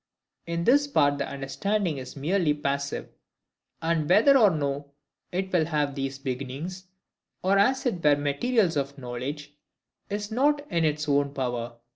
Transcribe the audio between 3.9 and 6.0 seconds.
whether or no it will have